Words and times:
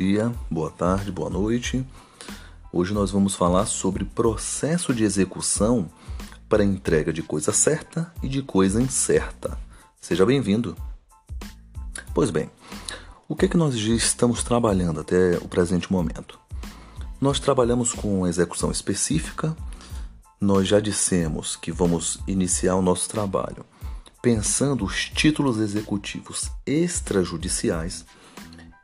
dia, 0.00 0.32
boa 0.50 0.70
tarde, 0.70 1.12
boa 1.12 1.28
noite. 1.28 1.84
Hoje 2.72 2.94
nós 2.94 3.10
vamos 3.10 3.34
falar 3.34 3.66
sobre 3.66 4.02
processo 4.02 4.94
de 4.94 5.04
execução 5.04 5.90
para 6.48 6.64
entrega 6.64 7.12
de 7.12 7.22
coisa 7.22 7.52
certa 7.52 8.10
e 8.22 8.26
de 8.26 8.40
coisa 8.40 8.80
incerta. 8.80 9.58
Seja 10.00 10.24
bem-vindo. 10.24 10.74
Pois 12.14 12.30
bem, 12.30 12.50
o 13.28 13.36
que 13.36 13.44
é 13.44 13.48
que 13.48 13.58
nós 13.58 13.74
estamos 13.74 14.42
trabalhando 14.42 15.00
até 15.00 15.36
o 15.36 15.46
presente 15.46 15.92
momento? 15.92 16.40
Nós 17.20 17.38
trabalhamos 17.38 17.92
com 17.92 18.26
execução 18.26 18.70
específica. 18.70 19.54
Nós 20.40 20.66
já 20.66 20.80
dissemos 20.80 21.56
que 21.56 21.70
vamos 21.70 22.20
iniciar 22.26 22.74
o 22.74 22.80
nosso 22.80 23.06
trabalho 23.06 23.66
pensando 24.22 24.82
os 24.82 25.10
títulos 25.10 25.58
executivos 25.58 26.50
extrajudiciais 26.66 28.06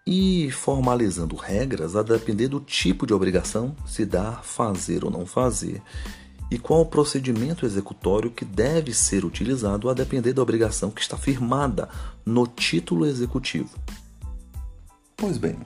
e 0.06 0.50
formalizando 0.52 1.34
regras 1.34 1.96
a 1.96 2.02
depender 2.02 2.46
do 2.46 2.60
tipo 2.60 3.06
de 3.06 3.12
obrigação, 3.12 3.74
se 3.84 4.06
dá 4.06 4.32
fazer 4.34 5.04
ou 5.04 5.10
não 5.10 5.26
fazer, 5.26 5.82
e 6.48 6.58
qual 6.58 6.82
o 6.82 6.86
procedimento 6.86 7.66
executório 7.66 8.30
que 8.30 8.44
deve 8.44 8.94
ser 8.94 9.24
utilizado 9.24 9.90
a 9.90 9.94
depender 9.94 10.32
da 10.32 10.42
obrigação 10.42 10.92
que 10.92 11.00
está 11.00 11.16
firmada 11.16 11.88
no 12.24 12.46
título 12.46 13.04
executivo. 13.04 13.76
Pois 15.16 15.38
bem, 15.38 15.58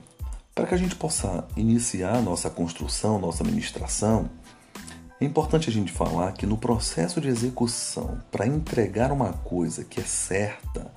para 0.55 0.65
que 0.65 0.73
a 0.73 0.77
gente 0.77 0.95
possa 0.95 1.47
iniciar 1.55 2.21
nossa 2.23 2.49
construção, 2.49 3.19
nossa 3.19 3.43
administração, 3.43 4.29
é 5.19 5.25
importante 5.25 5.69
a 5.69 5.71
gente 5.71 5.91
falar 5.91 6.31
que 6.31 6.47
no 6.47 6.57
processo 6.57 7.21
de 7.21 7.27
execução, 7.27 8.17
para 8.31 8.47
entregar 8.47 9.11
uma 9.11 9.33
coisa 9.33 9.83
que 9.83 9.99
é 9.99 10.03
certa, 10.03 10.91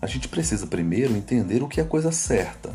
a 0.00 0.06
gente 0.06 0.28
precisa 0.28 0.66
primeiro 0.66 1.16
entender 1.16 1.62
o 1.62 1.68
que 1.68 1.80
é 1.80 1.84
coisa 1.84 2.10
certa. 2.10 2.74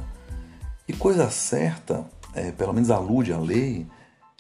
E 0.88 0.94
coisa 0.94 1.30
certa, 1.32 2.06
é, 2.34 2.52
pelo 2.52 2.74
menos 2.74 2.92
alude 2.92 3.34
à 3.34 3.38
lei, 3.40 3.88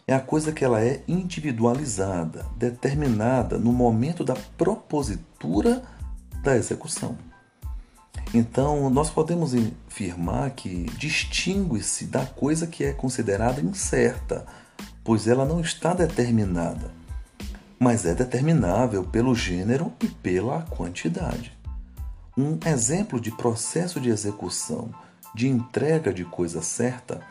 é 0.07 0.13
a 0.13 0.19
coisa 0.19 0.51
que 0.51 0.63
ela 0.63 0.83
é 0.83 1.01
individualizada, 1.07 2.45
determinada 2.55 3.57
no 3.57 3.73
momento 3.73 4.23
da 4.23 4.35
propositura 4.55 5.81
da 6.43 6.55
execução. 6.55 7.17
Então, 8.33 8.89
nós 8.89 9.09
podemos 9.09 9.53
afirmar 9.87 10.51
que 10.51 10.85
distingue-se 10.97 12.05
da 12.05 12.25
coisa 12.25 12.67
que 12.67 12.83
é 12.83 12.91
considerada 12.91 13.61
incerta, 13.61 14.45
pois 15.03 15.27
ela 15.27 15.45
não 15.45 15.59
está 15.59 15.93
determinada, 15.93 16.91
mas 17.79 18.05
é 18.05 18.13
determinável 18.13 19.03
pelo 19.03 19.33
gênero 19.33 19.91
e 20.03 20.07
pela 20.07 20.61
quantidade. 20.63 21.55
Um 22.37 22.59
exemplo 22.65 23.19
de 23.19 23.31
processo 23.31 23.99
de 24.01 24.09
execução 24.09 24.89
de 25.33 25.47
entrega 25.47 26.13
de 26.13 26.25
coisa 26.25 26.61
certa 26.61 27.21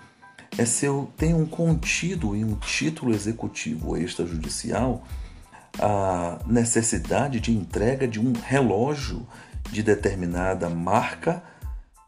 é 0.56 0.64
se 0.64 0.86
eu 0.86 1.12
tenho 1.16 1.36
um 1.36 1.47
contido 1.47 2.34
em 2.34 2.42
um 2.42 2.55
título 2.55 3.12
executivo 3.12 3.98
extrajudicial 3.98 5.05
a 5.78 6.38
necessidade 6.47 7.38
de 7.38 7.52
entrega 7.52 8.08
de 8.08 8.19
um 8.19 8.32
relógio 8.32 9.27
de 9.70 9.82
determinada 9.82 10.70
marca, 10.70 11.42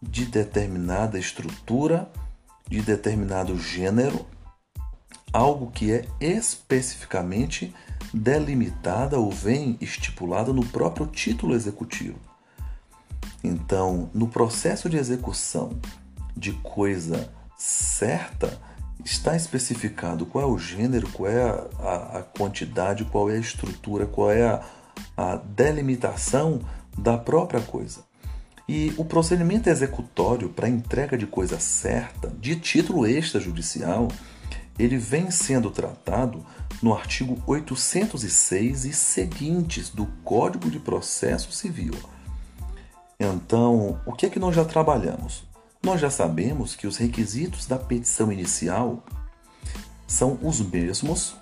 de 0.00 0.24
determinada 0.24 1.18
estrutura, 1.18 2.10
de 2.66 2.80
determinado 2.80 3.58
gênero, 3.58 4.24
algo 5.32 5.70
que 5.70 5.92
é 5.92 6.06
especificamente 6.18 7.74
delimitada 8.14 9.18
ou 9.18 9.30
vem 9.30 9.76
estipulada 9.82 10.50
no 10.50 10.64
próprio 10.64 11.06
título 11.06 11.54
executivo. 11.54 12.35
Então, 13.46 14.10
no 14.12 14.26
processo 14.26 14.90
de 14.90 14.96
execução 14.96 15.78
de 16.36 16.52
coisa 16.52 17.32
certa, 17.56 18.60
está 19.04 19.36
especificado 19.36 20.26
qual 20.26 20.42
é 20.42 20.46
o 20.48 20.58
gênero, 20.58 21.08
qual 21.10 21.30
é 21.30 21.42
a, 21.44 21.66
a, 21.78 22.18
a 22.18 22.22
quantidade, 22.22 23.04
qual 23.04 23.30
é 23.30 23.36
a 23.36 23.38
estrutura, 23.38 24.04
qual 24.04 24.32
é 24.32 24.44
a, 24.48 24.64
a 25.16 25.36
delimitação 25.36 26.60
da 26.98 27.16
própria 27.16 27.60
coisa. 27.60 28.00
E 28.68 28.92
o 28.96 29.04
procedimento 29.04 29.68
executório 29.68 30.48
para 30.48 30.68
entrega 30.68 31.16
de 31.16 31.24
coisa 31.24 31.60
certa, 31.60 32.28
de 32.40 32.56
título 32.56 33.06
extrajudicial, 33.06 34.08
ele 34.76 34.98
vem 34.98 35.30
sendo 35.30 35.70
tratado 35.70 36.44
no 36.82 36.92
artigo 36.92 37.40
806 37.46 38.86
e 38.86 38.92
seguintes 38.92 39.88
do 39.88 40.06
Código 40.24 40.68
de 40.68 40.80
Processo 40.80 41.52
Civil. 41.52 41.94
Então, 43.18 44.00
o 44.04 44.12
que 44.12 44.26
é 44.26 44.30
que 44.30 44.38
nós 44.38 44.54
já 44.54 44.64
trabalhamos? 44.64 45.44
Nós 45.82 46.00
já 46.00 46.10
sabemos 46.10 46.74
que 46.74 46.86
os 46.86 46.96
requisitos 46.96 47.66
da 47.66 47.78
petição 47.78 48.30
inicial 48.30 49.02
são 50.06 50.38
os 50.42 50.60
mesmos 50.60 51.36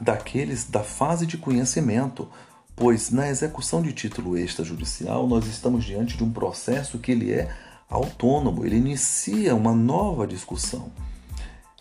daqueles 0.00 0.64
da 0.64 0.82
fase 0.82 1.26
de 1.26 1.38
conhecimento, 1.38 2.28
pois 2.76 3.10
na 3.10 3.28
execução 3.28 3.82
de 3.82 3.92
título 3.92 4.36
extrajudicial 4.36 5.26
nós 5.26 5.46
estamos 5.46 5.84
diante 5.84 6.16
de 6.16 6.24
um 6.24 6.30
processo 6.30 6.98
que 6.98 7.12
ele 7.12 7.32
é 7.32 7.54
autônomo, 7.88 8.64
ele 8.64 8.76
inicia 8.76 9.54
uma 9.54 9.74
nova 9.74 10.26
discussão. 10.26 10.92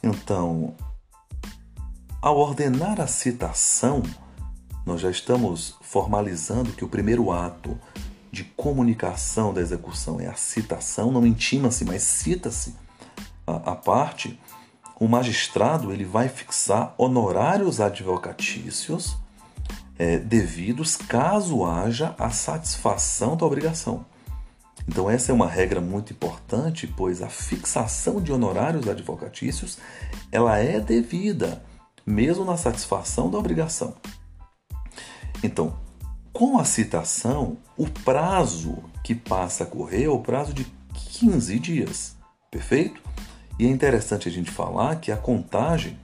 Então, 0.01 0.75
ao 2.22 2.38
ordenar 2.38 3.00
a 3.00 3.07
citação, 3.07 4.01
nós 4.86 5.01
já 5.01 5.12
estamos 5.12 5.75
formalizando 5.81 6.72
que 6.72 6.84
o 6.84 6.90
primeiro 6.90 7.31
ato 7.31 7.78
de 8.32 8.44
comunicação 8.44 9.54
da 9.54 9.62
execução 9.62 10.20
é 10.20 10.28
a 10.28 10.36
citação, 10.36 11.12
não 11.12 11.26
intima-se, 11.26 11.84
mas 11.84 12.04
cita-se 12.04 12.76
a, 13.46 13.72
a, 13.72 13.76
parte, 13.76 14.40
o 15.00 15.08
magistrado 15.08 15.92
ele 15.92 16.06
vai 16.06 16.30
fixar 16.30 16.94
honorários 16.98 17.82
advocatícios 17.82 19.18
é, 19.98 20.18
devidos 20.18 20.96
caso 20.96 21.66
haja 21.66 22.16
a 22.18 22.30
satisfação 22.30 23.36
da 23.36 23.46
obrigação. 23.46 24.06
Então 24.88 25.10
essa 25.10 25.32
é 25.32 25.36
uma 25.36 25.48
regra 25.48 25.82
muito 25.82 26.14
importante, 26.14 26.88
pois 26.88 27.22
a 27.22 27.30
fixação 27.30 28.22
de 28.22 28.32
honorários 28.32 28.88
advocatícios 28.88 29.78
ela 30.32 30.58
é 30.58 30.80
devida, 30.80 31.64
mesmo 32.06 32.46
na 32.46 32.58
satisfação 32.58 33.30
da 33.30 33.38
obrigação. 33.38 33.96
Então, 35.44 35.78
com 36.34 36.58
a 36.58 36.64
citação, 36.64 37.58
o 37.78 37.88
prazo 37.88 38.84
que 39.04 39.16
passa 39.16 39.64
a 39.64 39.68
correr 39.68 40.04
é 40.04 40.10
o 40.10 40.20
prazo 40.20 40.54
de 40.54 40.66
15 40.94 41.60
dias, 41.60 42.16
perfeito? 42.52 43.02
E 43.58 43.66
é 43.66 43.70
interessante 43.70 44.30
a 44.30 44.32
gente 44.32 44.50
falar 44.50 44.98
que 44.98 45.12
a 45.12 45.18
contagem 45.18 45.98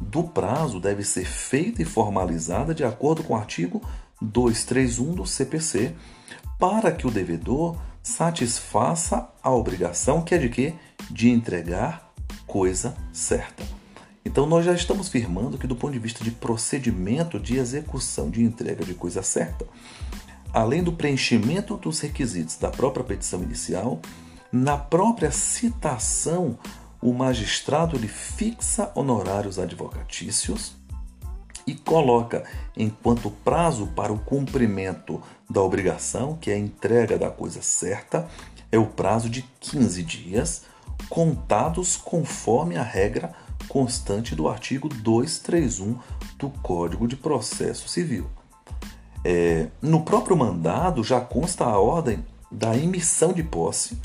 do 0.00 0.24
prazo 0.24 0.80
deve 0.80 1.04
ser 1.04 1.24
feita 1.24 1.82
e 1.82 1.84
formalizada 1.84 2.74
de 2.74 2.84
acordo 2.84 3.22
com 3.22 3.34
o 3.34 3.36
artigo 3.36 3.80
231 4.20 5.14
do 5.14 5.26
CPC, 5.26 5.94
para 6.58 6.90
que 6.90 7.06
o 7.06 7.10
devedor 7.10 7.76
satisfaça 8.02 9.28
a 9.42 9.50
obrigação 9.50 10.22
que 10.22 10.34
é 10.34 10.38
de 10.38 10.48
quê? 10.48 10.74
De 11.10 11.28
entregar 11.28 12.12
coisa 12.46 12.96
certa. 13.12 13.64
Então, 14.26 14.44
nós 14.44 14.64
já 14.64 14.72
estamos 14.72 15.08
firmando 15.08 15.56
que, 15.56 15.68
do 15.68 15.76
ponto 15.76 15.92
de 15.92 16.00
vista 16.00 16.24
de 16.24 16.32
procedimento 16.32 17.38
de 17.38 17.58
execução 17.58 18.28
de 18.28 18.42
entrega 18.42 18.84
de 18.84 18.92
coisa 18.92 19.22
certa, 19.22 19.64
além 20.52 20.82
do 20.82 20.92
preenchimento 20.92 21.76
dos 21.76 22.00
requisitos 22.00 22.56
da 22.56 22.68
própria 22.68 23.04
petição 23.04 23.40
inicial, 23.40 24.00
na 24.50 24.76
própria 24.76 25.30
citação, 25.30 26.58
o 27.00 27.14
magistrado 27.14 27.94
ele 27.94 28.08
fixa 28.08 28.90
honorários 28.96 29.60
advocatícios 29.60 30.74
e 31.64 31.76
coloca 31.76 32.42
enquanto 32.76 33.30
prazo 33.30 33.86
para 33.94 34.12
o 34.12 34.18
cumprimento 34.18 35.22
da 35.48 35.62
obrigação, 35.62 36.36
que 36.36 36.50
é 36.50 36.54
a 36.54 36.58
entrega 36.58 37.16
da 37.16 37.30
coisa 37.30 37.62
certa, 37.62 38.26
é 38.72 38.78
o 38.78 38.86
prazo 38.86 39.30
de 39.30 39.42
15 39.60 40.02
dias, 40.02 40.62
contados 41.08 41.96
conforme 41.96 42.76
a 42.76 42.82
regra 42.82 43.45
constante 43.68 44.34
do 44.34 44.48
artigo 44.48 44.88
231 44.88 45.98
do 46.38 46.50
Código 46.50 47.06
de 47.06 47.16
Processo 47.16 47.88
Civil. 47.88 48.28
É, 49.24 49.68
no 49.82 50.02
próprio 50.02 50.36
mandado 50.36 51.02
já 51.02 51.20
consta 51.20 51.64
a 51.64 51.78
ordem 51.78 52.24
da 52.50 52.76
emissão 52.76 53.32
de 53.32 53.42
posse 53.42 53.98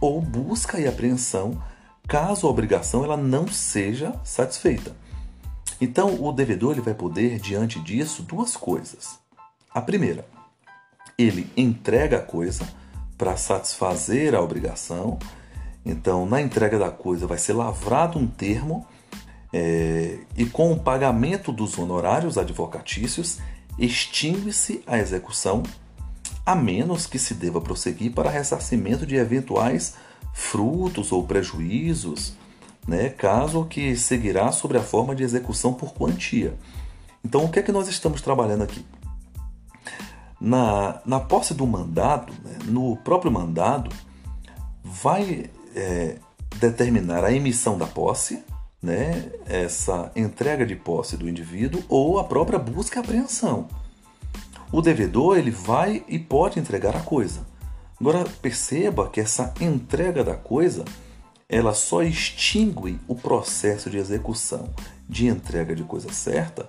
ou 0.00 0.20
busca 0.20 0.78
e 0.78 0.86
apreensão 0.86 1.60
caso 2.06 2.46
a 2.46 2.50
obrigação 2.50 3.04
ela 3.04 3.16
não 3.16 3.48
seja 3.48 4.14
satisfeita. 4.24 4.96
Então, 5.80 6.22
o 6.24 6.32
devedor 6.32 6.72
ele 6.72 6.80
vai 6.80 6.94
poder, 6.94 7.38
diante 7.38 7.78
disso, 7.80 8.22
duas 8.22 8.56
coisas. 8.56 9.18
A 9.72 9.80
primeira, 9.80 10.26
ele 11.16 11.50
entrega 11.56 12.18
a 12.18 12.22
coisa 12.22 12.66
para 13.16 13.36
satisfazer 13.36 14.34
a 14.34 14.40
obrigação. 14.40 15.18
Então, 15.84 16.24
na 16.26 16.40
entrega 16.40 16.78
da 16.78 16.90
coisa, 16.90 17.26
vai 17.26 17.38
ser 17.38 17.52
lavrado 17.52 18.18
um 18.18 18.26
termo 18.26 18.86
é, 19.52 20.18
e 20.36 20.44
com 20.46 20.72
o 20.72 20.78
pagamento 20.78 21.50
dos 21.52 21.78
honorários 21.78 22.36
advocatícios, 22.36 23.38
extingue-se 23.78 24.82
a 24.86 24.98
execução 24.98 25.62
a 26.44 26.54
menos 26.54 27.06
que 27.06 27.18
se 27.18 27.34
deva 27.34 27.60
prosseguir 27.60 28.12
para 28.12 28.30
ressarcimento 28.30 29.06
de 29.06 29.16
eventuais 29.16 29.94
frutos 30.32 31.12
ou 31.12 31.26
prejuízos, 31.26 32.32
né, 32.86 33.10
caso 33.10 33.64
que 33.66 33.94
seguirá 33.96 34.50
sobre 34.50 34.78
a 34.78 34.82
forma 34.82 35.14
de 35.14 35.22
execução 35.22 35.74
por 35.74 35.92
quantia. 35.92 36.56
Então, 37.24 37.44
o 37.44 37.50
que 37.50 37.58
é 37.58 37.62
que 37.62 37.72
nós 37.72 37.88
estamos 37.88 38.22
trabalhando 38.22 38.62
aqui? 38.62 38.84
Na, 40.40 41.02
na 41.04 41.20
posse 41.20 41.52
do 41.52 41.66
mandado, 41.66 42.32
né, 42.44 42.58
no 42.64 42.96
próprio 42.96 43.30
mandado, 43.30 43.90
vai 44.82 45.50
é, 45.74 46.16
determinar 46.56 47.24
a 47.24 47.32
emissão 47.32 47.76
da 47.76 47.86
posse, 47.86 48.42
né, 48.82 49.30
essa 49.46 50.12
entrega 50.14 50.64
de 50.64 50.76
posse 50.76 51.16
do 51.16 51.28
indivíduo 51.28 51.82
ou 51.88 52.18
a 52.18 52.24
própria 52.24 52.58
busca 52.58 52.98
e 52.98 53.02
apreensão. 53.02 53.68
O 54.70 54.80
devedor 54.80 55.38
ele 55.38 55.50
vai 55.50 56.04
e 56.08 56.18
pode 56.18 56.58
entregar 56.58 56.94
a 56.96 57.00
coisa. 57.00 57.46
Agora 58.00 58.24
perceba 58.40 59.08
que 59.08 59.20
essa 59.20 59.52
entrega 59.60 60.22
da 60.22 60.34
coisa 60.34 60.84
ela 61.48 61.72
só 61.72 62.02
extingue 62.02 63.00
o 63.08 63.14
processo 63.14 63.88
de 63.88 63.96
execução 63.96 64.68
de 65.08 65.26
entrega 65.26 65.74
de 65.74 65.82
coisa 65.82 66.12
certa 66.12 66.68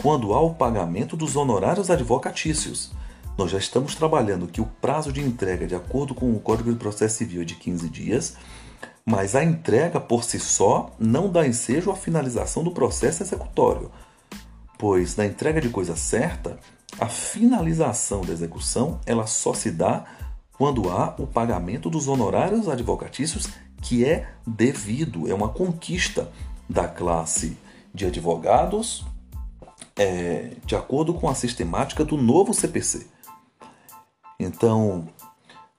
quando 0.00 0.32
há 0.32 0.40
o 0.40 0.54
pagamento 0.54 1.16
dos 1.16 1.34
honorários 1.34 1.90
advocatícios. 1.90 2.92
Nós 3.36 3.50
já 3.50 3.58
estamos 3.58 3.94
trabalhando 3.94 4.46
que 4.46 4.60
o 4.60 4.66
prazo 4.80 5.12
de 5.12 5.20
entrega, 5.20 5.66
de 5.66 5.74
acordo 5.74 6.14
com 6.14 6.32
o 6.32 6.38
Código 6.38 6.72
de 6.72 6.78
Processo 6.78 7.18
Civil, 7.18 7.42
é 7.42 7.44
de 7.44 7.54
15 7.56 7.88
dias, 7.88 8.36
mas 9.06 9.36
a 9.36 9.44
entrega 9.44 10.00
por 10.00 10.24
si 10.24 10.40
só 10.40 10.90
não 10.98 11.30
dá 11.30 11.46
ensejo 11.46 11.92
à 11.92 11.96
finalização 11.96 12.64
do 12.64 12.72
processo 12.72 13.22
executório, 13.22 13.90
pois 14.76 15.14
na 15.14 15.24
entrega 15.24 15.60
de 15.60 15.68
coisa 15.68 15.94
certa, 15.94 16.58
a 16.98 17.06
finalização 17.06 18.22
da 18.22 18.32
execução 18.32 19.00
ela 19.06 19.26
só 19.26 19.54
se 19.54 19.70
dá 19.70 20.04
quando 20.52 20.90
há 20.90 21.14
o 21.18 21.26
pagamento 21.26 21.88
dos 21.88 22.08
honorários 22.08 22.68
advocatícios 22.68 23.48
que 23.80 24.04
é 24.04 24.28
devido, 24.44 25.30
é 25.30 25.34
uma 25.34 25.50
conquista 25.50 26.32
da 26.68 26.88
classe 26.88 27.56
de 27.94 28.06
advogados 28.06 29.06
é, 29.94 30.56
de 30.64 30.74
acordo 30.74 31.14
com 31.14 31.28
a 31.28 31.34
sistemática 31.34 32.04
do 32.04 32.16
novo 32.16 32.52
CPC. 32.52 33.06
Então, 34.38 35.08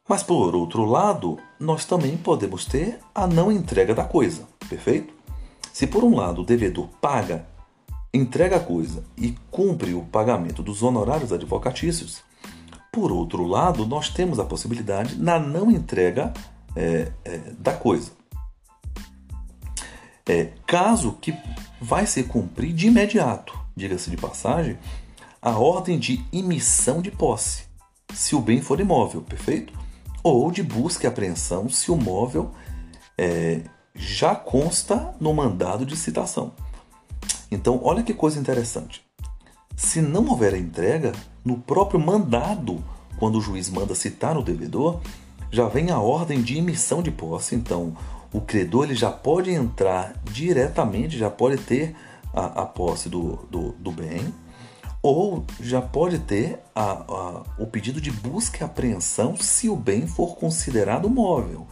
mas 0.07 0.23
por 0.23 0.55
outro 0.55 0.85
lado, 0.85 1.37
nós 1.59 1.85
também 1.85 2.15
podemos 2.17 2.65
ter 2.65 2.99
a 3.13 3.27
não 3.27 3.51
entrega 3.51 3.93
da 3.93 4.03
coisa, 4.03 4.47
perfeito? 4.69 5.13
Se 5.73 5.85
por 5.85 6.03
um 6.03 6.15
lado 6.15 6.41
o 6.41 6.45
devedor 6.45 6.87
paga, 7.01 7.47
entrega 8.13 8.55
a 8.55 8.59
coisa 8.59 9.03
e 9.17 9.35
cumpre 9.51 9.93
o 9.93 10.03
pagamento 10.03 10.63
dos 10.63 10.81
honorários 10.81 11.31
advocatícios, 11.31 12.23
por 12.91 13.11
outro 13.11 13.45
lado, 13.45 13.85
nós 13.85 14.09
temos 14.09 14.39
a 14.39 14.45
possibilidade 14.45 15.15
na 15.15 15.37
não 15.37 15.69
entrega 15.69 16.33
é, 16.75 17.11
é, 17.23 17.37
da 17.59 17.73
coisa. 17.73 18.11
É, 20.25 20.51
caso 20.65 21.13
que 21.21 21.33
vai 21.79 22.07
se 22.07 22.23
cumprir 22.23 22.73
de 22.73 22.87
imediato 22.87 23.57
diga-se 23.77 24.09
de 24.09 24.17
passagem, 24.17 24.77
a 25.39 25.51
ordem 25.51 25.99
de 25.99 26.25
emissão 26.33 26.99
de 26.99 27.11
posse, 27.11 27.65
se 28.11 28.35
o 28.35 28.41
bem 28.41 28.59
for 28.59 28.79
imóvel, 28.79 29.21
perfeito? 29.21 29.71
Ou 30.23 30.51
de 30.51 30.63
busca 30.63 31.05
e 31.05 31.07
apreensão, 31.07 31.69
se 31.69 31.91
o 31.91 31.95
móvel 31.95 32.51
é, 33.17 33.61
já 33.95 34.35
consta 34.35 35.15
no 35.19 35.33
mandado 35.33 35.85
de 35.85 35.95
citação. 35.95 36.53
Então, 37.49 37.79
olha 37.83 38.03
que 38.03 38.13
coisa 38.13 38.39
interessante. 38.39 39.05
Se 39.75 40.01
não 40.01 40.27
houver 40.27 40.53
a 40.53 40.57
entrega, 40.57 41.13
no 41.45 41.57
próprio 41.57 41.99
mandado, 41.99 42.83
quando 43.17 43.37
o 43.37 43.41
juiz 43.41 43.69
manda 43.69 43.95
citar 43.95 44.37
o 44.37 44.43
devedor, 44.43 44.99
já 45.51 45.67
vem 45.67 45.91
a 45.91 45.99
ordem 45.99 46.41
de 46.41 46.57
emissão 46.57 47.01
de 47.01 47.11
posse. 47.11 47.55
Então, 47.55 47.95
o 48.33 48.41
credor 48.41 48.85
ele 48.85 48.95
já 48.95 49.11
pode 49.11 49.51
entrar 49.51 50.13
diretamente, 50.23 51.17
já 51.17 51.29
pode 51.29 51.57
ter 51.57 51.95
a, 52.33 52.63
a 52.63 52.65
posse 52.65 53.09
do, 53.09 53.37
do, 53.49 53.71
do, 53.73 53.91
bem, 53.91 54.33
ou 55.01 55.45
já 55.59 55.81
pode 55.81 56.19
ter 56.19 56.59
a, 56.75 56.91
a, 56.91 57.43
o 57.57 57.67
pedido 57.67 58.01
de 58.01 58.11
busca 58.11 58.59
e 58.61 58.63
apreensão 58.63 59.37
se 59.37 59.69
o 59.69 59.75
bem 59.75 60.07
for 60.07 60.35
considerado 60.35 61.09
móvel. 61.09 61.67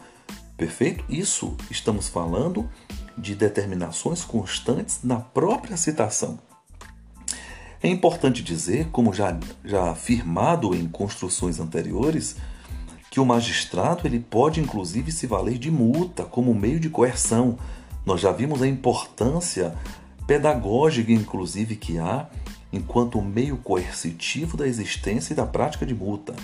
Perfeito? 0.57 1.03
Isso 1.09 1.55
estamos 1.69 2.07
falando 2.07 2.69
de 3.17 3.35
determinações 3.35 4.23
constantes 4.23 4.99
na 5.03 5.17
própria 5.17 5.77
citação. 5.77 6.39
É 7.81 7.87
importante 7.87 8.41
dizer, 8.41 8.89
como 8.89 9.13
já, 9.13 9.37
já 9.63 9.91
afirmado 9.91 10.73
em 10.73 10.87
construções 10.87 11.59
anteriores, 11.59 12.37
que 13.11 13.19
o 13.19 13.25
magistrado 13.25 14.07
ele 14.07 14.19
pode 14.19 14.59
inclusive 14.59 15.11
se 15.11 15.27
valer 15.27 15.57
de 15.57 15.69
multa 15.69 16.23
como 16.23 16.53
meio 16.53 16.79
de 16.79 16.89
coerção. 16.89 17.57
Nós 18.05 18.21
já 18.21 18.31
vimos 18.31 18.61
a 18.61 18.67
importância 18.67 19.75
pedagógica, 20.25 21.11
inclusive, 21.11 21.75
que 21.75 21.97
há 21.97 22.27
enquanto 22.75 23.21
meio 23.21 23.57
coercitivo 23.57 24.57
da 24.57 24.67
existência 24.67 25.33
e 25.33 25.35
da 25.35 25.45
prática 25.45 25.85
de 25.85 25.95
multa. 25.95 26.35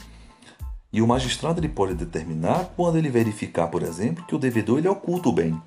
E 0.93 1.01
o 1.01 1.07
magistrado 1.07 1.59
ele 1.59 1.69
pode 1.69 1.93
determinar 1.93 2.71
quando 2.75 2.97
ele 2.97 3.09
verificar, 3.09 3.67
por 3.67 3.81
exemplo, 3.81 4.25
que 4.25 4.35
o 4.35 4.39
devedor 4.39 4.79
ele 4.79 4.87
oculta 4.87 5.29
o 5.29 5.33
bem. 5.33 5.59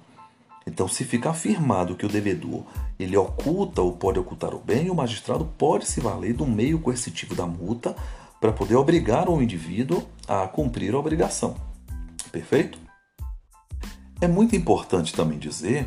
Então, 0.66 0.88
se 0.88 1.04
ficar 1.04 1.30
afirmado 1.30 1.94
que 1.94 2.06
o 2.06 2.08
devedor 2.08 2.64
ele 2.98 3.16
oculta 3.16 3.82
ou 3.82 3.92
pode 3.92 4.18
ocultar 4.18 4.54
o 4.54 4.58
bem, 4.58 4.90
o 4.90 4.94
magistrado 4.94 5.44
pode 5.58 5.86
se 5.86 6.00
valer 6.00 6.32
do 6.34 6.46
meio 6.46 6.78
coercitivo 6.78 7.34
da 7.34 7.46
multa 7.46 7.94
para 8.40 8.52
poder 8.52 8.76
obrigar 8.76 9.28
o 9.28 9.42
indivíduo 9.42 10.02
a 10.26 10.46
cumprir 10.46 10.94
a 10.94 10.98
obrigação. 10.98 11.54
Perfeito? 12.32 12.78
É 14.20 14.28
muito 14.28 14.56
importante 14.56 15.12
também 15.12 15.38
dizer 15.38 15.86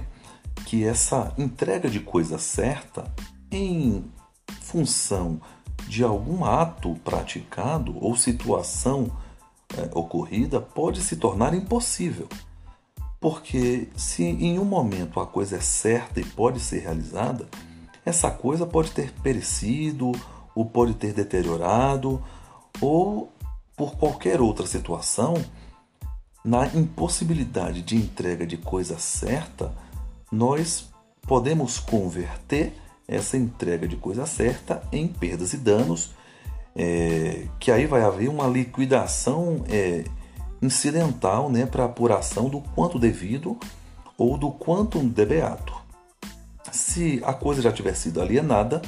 que 0.66 0.84
essa 0.84 1.34
entrega 1.38 1.90
de 1.90 2.00
coisa 2.00 2.38
certa 2.38 3.12
em 3.52 4.04
função 4.68 5.40
de 5.88 6.04
algum 6.04 6.44
ato 6.44 6.96
praticado 7.04 7.96
ou 8.04 8.16
situação 8.16 9.10
é, 9.78 9.90
ocorrida 9.98 10.60
pode 10.60 11.02
se 11.02 11.16
tornar 11.16 11.54
impossível. 11.54 12.28
Porque 13.20 13.88
se 13.96 14.24
em 14.24 14.60
um 14.60 14.66
momento 14.66 15.20
a 15.20 15.26
coisa 15.26 15.58
é 15.58 15.62
certa 15.62 16.20
e 16.20 16.26
pode 16.26 16.60
ser 16.60 16.80
realizada, 16.80 17.48
essa 18.06 18.30
coisa 18.30 18.66
pode 18.66 18.92
ter 18.92 19.12
perecido, 19.24 20.12
ou 20.54 20.66
pode 20.66 20.94
ter 20.94 21.14
deteriorado, 21.14 22.22
ou 22.82 23.32
por 23.76 23.96
qualquer 23.96 24.42
outra 24.42 24.66
situação, 24.68 25.34
na 26.44 26.68
impossibilidade 26.68 27.82
de 27.82 27.96
entrega 27.96 28.46
de 28.46 28.58
coisa 28.58 28.98
certa, 28.98 29.74
nós 30.32 30.90
podemos 31.22 31.80
converter 31.80 32.74
essa 33.08 33.38
entrega 33.38 33.88
de 33.88 33.96
coisa 33.96 34.26
certa 34.26 34.84
em 34.92 35.08
perdas 35.08 35.54
e 35.54 35.58
danos, 35.58 36.12
é, 36.76 37.48
que 37.60 37.72
aí 37.72 37.86
vai 37.86 38.04
haver 38.04 38.30
uma 38.30 38.48
liquidação 38.48 39.64
é, 39.70 40.04
incidental 40.62 41.50
né, 41.50 41.66
para 41.66 41.86
apuração 41.86 42.50
do 42.50 42.62
quanto 42.62 43.00
devido 43.00 43.58
ou 44.18 44.38
do 44.38 44.52
quanto 44.52 45.00
debeato. 45.00 45.74
Se 46.72 47.22
a 47.24 47.34
coisa 47.34 47.62
já 47.62 47.72
tiver 47.72 47.96
sido 47.96 48.22
alienada, 48.22 48.82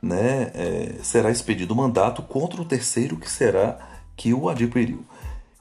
né, 0.00 0.52
é, 0.54 0.94
será 1.02 1.30
expedido 1.30 1.74
mandato 1.74 2.22
contra 2.22 2.62
o 2.62 2.64
terceiro 2.64 3.16
que 3.16 3.30
será 3.30 3.78
que 4.16 4.32
o 4.32 4.48
adquiriu. 4.48 5.04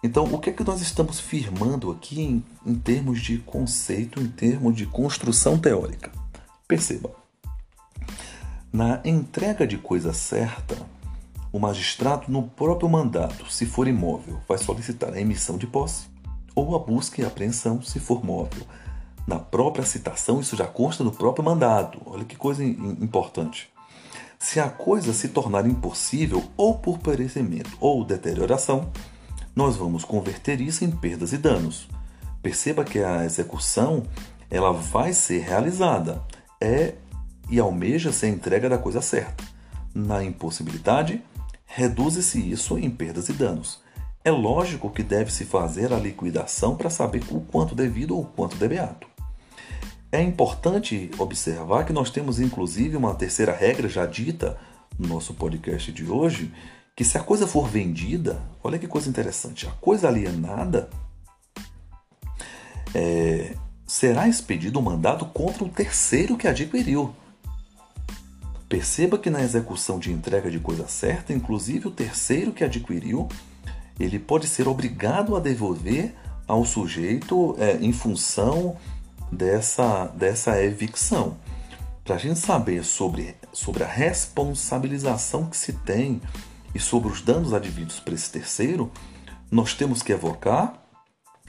Então, 0.03 0.25
o 0.25 0.39
que 0.39 0.51
é 0.51 0.53
que 0.53 0.63
nós 0.63 0.79
estamos 0.79 1.19
firmando 1.19 1.91
aqui 1.91 2.21
em, 2.21 2.43
em 2.65 2.75
termos 2.75 3.19
de 3.19 3.39
conceito, 3.39 4.21
em 4.21 4.27
termos 4.27 4.75
de 4.75 4.85
construção 4.85 5.57
teórica? 5.57 6.11
Perceba, 6.67 7.11
na 8.71 8.99
entrega 9.05 9.65
de 9.65 9.77
coisa 9.77 10.13
certa, 10.13 10.77
o 11.51 11.59
magistrado, 11.59 12.25
no 12.27 12.43
próprio 12.43 12.89
mandato, 12.89 13.51
se 13.51 13.65
for 13.65 13.87
imóvel, 13.87 14.39
vai 14.47 14.57
solicitar 14.57 15.13
a 15.13 15.19
emissão 15.19 15.57
de 15.57 15.65
posse 15.65 16.07
ou 16.53 16.75
a 16.75 16.79
busca 16.79 17.21
e 17.21 17.25
apreensão, 17.25 17.81
se 17.81 17.99
for 17.99 18.23
móvel. 18.23 18.63
Na 19.25 19.39
própria 19.39 19.85
citação, 19.85 20.39
isso 20.39 20.55
já 20.55 20.65
consta 20.65 21.03
no 21.03 21.11
próprio 21.11 21.43
mandado. 21.43 22.01
Olha 22.05 22.25
que 22.25 22.35
coisa 22.35 22.63
importante. 22.63 23.69
Se 24.39 24.59
a 24.59 24.69
coisa 24.69 25.13
se 25.13 25.29
tornar 25.29 25.65
impossível 25.65 26.43
ou 26.55 26.77
por 26.77 26.99
perecimento 26.99 27.71
ou 27.79 28.05
deterioração, 28.05 28.91
nós 29.55 29.75
vamos 29.75 30.05
converter 30.05 30.61
isso 30.61 30.85
em 30.85 30.91
perdas 30.91 31.33
e 31.33 31.37
danos. 31.37 31.87
Perceba 32.41 32.83
que 32.83 32.99
a 32.99 33.25
execução 33.25 34.03
ela 34.49 34.71
vai 34.71 35.11
ser 35.13 35.39
realizada 35.39 36.23
é 36.61 36.93
e 37.49 37.59
almeja 37.59 38.11
ser 38.11 38.27
entrega 38.27 38.69
da 38.69 38.77
coisa 38.77 39.01
certa. 39.01 39.43
Na 39.93 40.23
impossibilidade, 40.23 41.21
reduz-se 41.65 42.39
isso 42.39 42.77
em 42.77 42.89
perdas 42.89 43.29
e 43.29 43.33
danos. 43.33 43.81
É 44.23 44.31
lógico 44.31 44.89
que 44.89 45.03
deve-se 45.03 45.45
fazer 45.45 45.93
a 45.93 45.97
liquidação 45.97 46.75
para 46.75 46.89
saber 46.89 47.23
o 47.29 47.41
quanto 47.41 47.73
devido 47.73 48.15
ou 48.15 48.23
o 48.23 48.25
quanto 48.25 48.57
debeado. 48.57 49.07
É 50.11 50.21
importante 50.21 51.11
observar 51.17 51.85
que 51.85 51.93
nós 51.93 52.09
temos 52.09 52.39
inclusive 52.39 52.95
uma 52.95 53.15
terceira 53.15 53.53
regra 53.53 53.89
já 53.89 54.05
dita 54.05 54.57
no 54.97 55.07
nosso 55.07 55.33
podcast 55.33 55.91
de 55.91 56.05
hoje, 56.05 56.53
que 56.95 57.03
se 57.03 57.17
a 57.17 57.23
coisa 57.23 57.45
for 57.45 57.67
vendida, 57.67 58.41
olha 58.63 58.79
que 58.79 58.87
coisa 58.87 59.09
interessante, 59.09 59.67
a 59.67 59.71
coisa 59.71 60.07
alienada 60.07 60.89
é, 62.95 63.53
será 63.85 64.27
expedido 64.27 64.79
um 64.79 64.81
mandado 64.81 65.25
contra 65.27 65.63
o 65.63 65.69
terceiro 65.69 66.35
que 66.35 66.47
adquiriu. 66.47 67.13
Perceba 68.69 69.17
que 69.17 69.29
na 69.29 69.41
execução 69.41 69.97
de 69.97 70.11
entrega 70.11 70.51
de 70.51 70.59
coisa 70.59 70.87
certa, 70.87 71.31
inclusive 71.31 71.87
o 71.87 71.91
terceiro 71.91 72.51
que 72.51 72.63
adquiriu, 72.63 73.29
ele 73.99 74.19
pode 74.19 74.47
ser 74.47 74.67
obrigado 74.67 75.35
a 75.35 75.39
devolver 75.39 76.13
ao 76.45 76.65
sujeito 76.65 77.55
é, 77.59 77.77
em 77.77 77.93
função 77.93 78.77
dessa, 79.31 80.07
dessa 80.07 80.61
evicção. 80.61 81.37
Para 82.03 82.15
a 82.15 82.19
gente 82.19 82.39
saber 82.39 82.83
sobre, 82.83 83.35
sobre 83.51 83.83
a 83.83 83.87
responsabilização 83.87 85.45
que 85.45 85.57
se 85.57 85.73
tem 85.73 86.21
e 86.73 86.79
sobre 86.79 87.11
os 87.11 87.21
danos 87.21 87.53
advindos 87.53 87.99
para 87.99 88.13
esse 88.13 88.29
terceiro, 88.29 88.91
nós 89.49 89.73
temos 89.73 90.01
que 90.01 90.11
evocar 90.11 90.73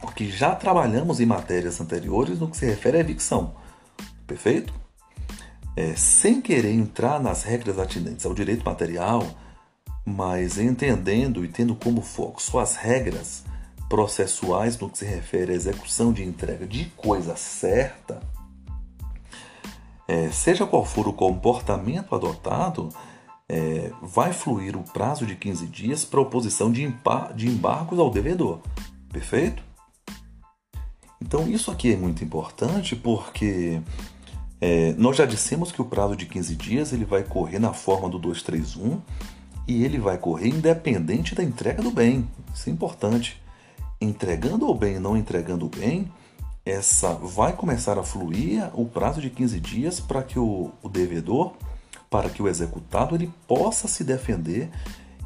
o 0.02 0.08
que 0.08 0.30
já 0.30 0.54
trabalhamos 0.54 1.20
em 1.20 1.26
matérias 1.26 1.80
anteriores 1.80 2.38
no 2.38 2.48
que 2.48 2.56
se 2.56 2.66
refere 2.66 2.96
à 2.96 3.00
evicção. 3.00 3.54
Perfeito? 4.26 4.72
É, 5.78 5.94
sem 5.94 6.40
querer 6.40 6.72
entrar 6.72 7.20
nas 7.20 7.44
regras 7.44 7.78
atinentes 7.78 8.26
ao 8.26 8.34
direito 8.34 8.64
material, 8.64 9.24
mas 10.04 10.58
entendendo 10.58 11.44
e 11.44 11.48
tendo 11.48 11.72
como 11.76 12.02
foco 12.02 12.42
só 12.42 12.58
as 12.58 12.74
regras 12.74 13.44
processuais 13.88 14.76
no 14.76 14.90
que 14.90 14.98
se 14.98 15.04
refere 15.04 15.52
à 15.52 15.54
execução 15.54 16.12
de 16.12 16.24
entrega 16.24 16.66
de 16.66 16.86
coisa 16.96 17.36
certa, 17.36 18.20
é, 20.08 20.28
seja 20.32 20.66
qual 20.66 20.84
for 20.84 21.06
o 21.06 21.12
comportamento 21.12 22.12
adotado, 22.12 22.88
é, 23.48 23.92
vai 24.02 24.32
fluir 24.32 24.76
o 24.76 24.82
prazo 24.82 25.24
de 25.24 25.36
15 25.36 25.64
dias 25.68 26.04
para 26.04 26.20
oposição 26.20 26.72
de, 26.72 26.92
de 27.36 27.46
embargos 27.46 28.00
ao 28.00 28.10
devedor. 28.10 28.58
Perfeito? 29.12 29.62
Então, 31.22 31.46
isso 31.48 31.70
aqui 31.70 31.92
é 31.92 31.96
muito 31.96 32.24
importante 32.24 32.96
porque 32.96 33.80
é, 34.60 34.92
nós 34.98 35.16
já 35.16 35.26
dissemos 35.26 35.70
que 35.70 35.80
o 35.80 35.84
prazo 35.84 36.16
de 36.16 36.26
15 36.26 36.56
dias 36.56 36.92
ele 36.92 37.04
vai 37.04 37.22
correr 37.22 37.58
na 37.58 37.72
forma 37.72 38.08
do 38.08 38.18
231 38.18 39.00
e 39.66 39.84
ele 39.84 39.98
vai 39.98 40.18
correr 40.18 40.48
independente 40.48 41.34
da 41.34 41.44
entrega 41.44 41.82
do 41.82 41.90
bem. 41.90 42.28
Isso 42.54 42.68
é 42.68 42.72
importante. 42.72 43.40
Entregando 44.00 44.68
o 44.68 44.74
bem 44.74 44.96
e 44.96 45.00
não 45.00 45.16
entregando 45.16 45.66
o 45.66 45.68
bem, 45.68 46.10
essa 46.64 47.14
vai 47.14 47.52
começar 47.52 47.98
a 47.98 48.02
fluir 48.02 48.70
o 48.74 48.86
prazo 48.86 49.20
de 49.20 49.30
15 49.30 49.60
dias 49.60 50.00
para 50.00 50.22
que 50.22 50.38
o, 50.38 50.70
o 50.82 50.88
devedor 50.88 51.54
para 52.10 52.30
que 52.30 52.42
o 52.42 52.48
executado 52.48 53.14
ele 53.14 53.30
possa 53.46 53.86
se 53.86 54.02
defender 54.02 54.70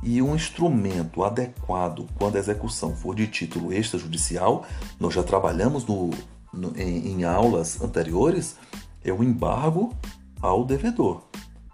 e 0.03 0.21
um 0.21 0.35
instrumento 0.35 1.23
adequado 1.23 2.09
quando 2.17 2.37
a 2.37 2.39
execução 2.39 2.95
for 2.95 3.15
de 3.15 3.29
título 3.29 3.73
extrajudicial, 3.73 4.67
nós 4.99 5.15
já 5.15 5.23
trabalhamos 5.23 5.87
no, 5.87 6.11
no 6.53 6.77
em, 6.77 7.13
em, 7.13 7.25
aulas 7.25 7.81
anteriores, 7.81 8.57
é 9.05 9.13
o 9.13 9.23
embargo 9.23 9.95
ao 10.41 10.65
devedor. 10.65 11.23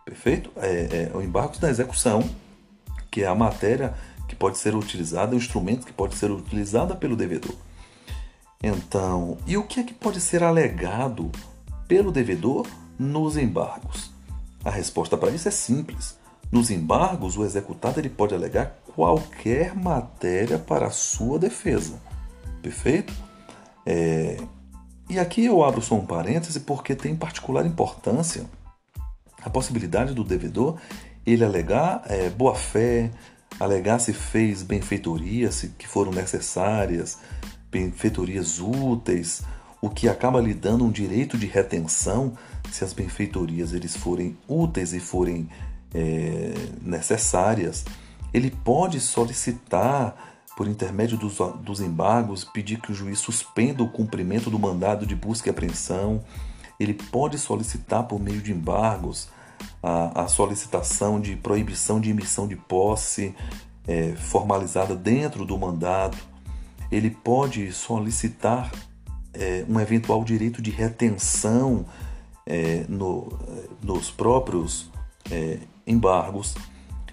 Perfeito? 0.04 0.50
É, 0.56 1.10
é 1.12 1.16
o 1.16 1.22
embargo 1.22 1.58
da 1.58 1.68
execução, 1.68 2.28
que 3.10 3.22
é 3.22 3.26
a 3.26 3.34
matéria 3.34 3.94
que 4.26 4.36
pode 4.36 4.58
ser 4.58 4.74
utilizada, 4.74 5.34
o 5.34 5.38
instrumento 5.38 5.86
que 5.86 5.92
pode 5.92 6.14
ser 6.14 6.30
utilizado 6.30 6.96
pelo 6.96 7.16
devedor. 7.16 7.54
Então, 8.62 9.38
e 9.46 9.56
o 9.56 9.64
que 9.64 9.80
é 9.80 9.82
que 9.82 9.94
pode 9.94 10.20
ser 10.20 10.42
alegado 10.42 11.30
pelo 11.86 12.10
devedor 12.10 12.66
nos 12.98 13.36
embargos? 13.36 14.10
A 14.64 14.70
resposta 14.70 15.16
para 15.16 15.30
isso 15.30 15.48
é 15.48 15.50
simples. 15.50 16.18
Nos 16.50 16.70
embargos, 16.70 17.36
o 17.36 17.44
executado 17.44 18.00
ele 18.00 18.08
pode 18.08 18.34
alegar 18.34 18.78
qualquer 18.94 19.74
matéria 19.74 20.58
para 20.58 20.86
a 20.86 20.90
sua 20.90 21.38
defesa. 21.38 22.00
Perfeito? 22.62 23.12
É... 23.86 24.36
E 25.08 25.18
aqui 25.18 25.46
eu 25.46 25.64
abro 25.64 25.80
só 25.80 25.94
um 25.94 26.04
parêntese 26.04 26.60
porque 26.60 26.94
tem 26.94 27.16
particular 27.16 27.64
importância 27.64 28.44
a 29.42 29.50
possibilidade 29.50 30.14
do 30.14 30.24
devedor 30.24 30.78
ele 31.24 31.44
alegar 31.44 32.02
é, 32.06 32.30
boa 32.30 32.54
fé, 32.54 33.10
alegar 33.60 33.98
se 33.98 34.12
fez 34.12 34.62
benfeitorias 34.62 35.66
que 35.78 35.86
foram 35.86 36.10
necessárias, 36.10 37.18
benfeitorias 37.70 38.58
úteis, 38.60 39.42
o 39.80 39.90
que 39.90 40.08
acaba 40.08 40.40
lhe 40.40 40.54
dando 40.54 40.84
um 40.84 40.90
direito 40.90 41.36
de 41.36 41.46
retenção 41.46 42.32
se 42.70 42.82
as 42.82 42.92
benfeitorias 42.92 43.72
eles 43.72 43.96
forem 43.96 44.36
úteis 44.48 44.92
e 44.92 45.00
forem 45.00 45.48
é, 45.94 46.54
necessárias, 46.82 47.84
ele 48.32 48.50
pode 48.50 49.00
solicitar, 49.00 50.37
por 50.58 50.66
intermédio 50.66 51.16
dos, 51.16 51.38
dos 51.62 51.80
embargos, 51.80 52.42
pedir 52.42 52.80
que 52.80 52.90
o 52.90 52.94
juiz 52.94 53.20
suspenda 53.20 53.80
o 53.80 53.88
cumprimento 53.88 54.50
do 54.50 54.58
mandado 54.58 55.06
de 55.06 55.14
busca 55.14 55.48
e 55.48 55.52
apreensão, 55.52 56.20
ele 56.80 56.94
pode 56.94 57.38
solicitar, 57.38 58.02
por 58.08 58.18
meio 58.18 58.42
de 58.42 58.50
embargos, 58.50 59.28
a, 59.80 60.24
a 60.24 60.26
solicitação 60.26 61.20
de 61.20 61.36
proibição 61.36 62.00
de 62.00 62.10
emissão 62.10 62.48
de 62.48 62.56
posse 62.56 63.36
é, 63.86 64.16
formalizada 64.16 64.96
dentro 64.96 65.44
do 65.44 65.56
mandado, 65.56 66.16
ele 66.90 67.10
pode 67.10 67.70
solicitar 67.70 68.68
é, 69.32 69.64
um 69.68 69.78
eventual 69.78 70.24
direito 70.24 70.60
de 70.60 70.72
retenção 70.72 71.86
é, 72.44 72.84
no, 72.88 73.28
nos 73.80 74.10
próprios 74.10 74.90
é, 75.30 75.58
embargos. 75.86 76.56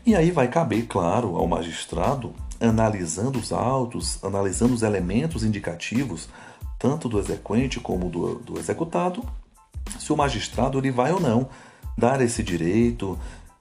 E 0.04 0.16
aí 0.16 0.32
vai 0.32 0.48
caber, 0.48 0.88
claro, 0.88 1.36
ao 1.36 1.48
magistrado, 1.48 2.34
analisando 2.60 3.40
os 3.40 3.52
autos, 3.52 4.24
analisando 4.24 4.74
os 4.74 4.84
elementos 4.84 5.44
indicativos, 5.44 6.30
tanto 6.80 7.10
do 7.10 7.20
exequente 7.20 7.80
como 7.80 8.10
do, 8.10 8.36
do 8.36 8.60
executado, 8.60 9.24
se 10.00 10.12
o 10.12 10.18
magistrado 10.18 10.78
ele 10.78 10.92
vai 10.92 11.12
ou 11.12 11.20
não 11.20 11.48
dar 11.98 12.22
esse 12.22 12.44
direito, 12.44 13.18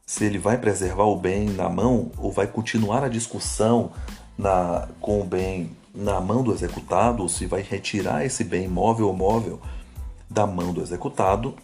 se 0.07 0.25
ele 0.25 0.39
vai 0.39 0.59
preservar 0.59 1.05
o 1.05 1.17
bem 1.17 1.49
na 1.51 1.69
mão 1.69 2.11
ou 2.19 2.33
vai 2.33 2.47
continuar 2.47 3.05
a 3.05 3.09
discussão 3.09 3.93
na, 4.37 4.89
com 5.01 5.21
o 5.21 5.25
bem 5.25 5.71
na 5.95 6.21
mão 6.21 6.43
do 6.43 6.53
executado, 6.53 7.23
ou 7.23 7.29
se 7.29 7.47
vai 7.47 7.63
retirar 7.63 8.25
esse 8.25 8.43
bem 8.43 8.67
móvel 8.67 9.07
ou 9.07 9.13
móvel 9.13 9.61
da 10.29 10.45
mão 10.45 10.73
do 10.73 10.83
executado, 10.83 11.55